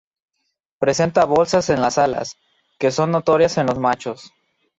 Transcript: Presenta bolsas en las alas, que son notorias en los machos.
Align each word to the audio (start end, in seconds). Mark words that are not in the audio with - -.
Presenta 0.79 1.25
bolsas 1.25 1.69
en 1.69 1.79
las 1.79 1.99
alas, 1.99 2.35
que 2.79 2.89
son 2.89 3.11
notorias 3.11 3.59
en 3.59 3.67
los 3.67 3.77
machos. 3.77 4.33